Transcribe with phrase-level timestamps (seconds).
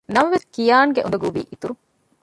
[0.15, 1.73] ނަމަވެސް ކިޔާންގެ އުނދަގޫ ވީ އިތުރު